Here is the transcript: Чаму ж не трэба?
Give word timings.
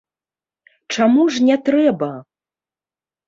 Чаму 0.95 1.25
ж 1.35 1.45
не 1.49 1.57
трэба? 1.69 2.09